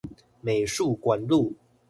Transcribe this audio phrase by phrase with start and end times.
[0.41, 1.53] 美術館路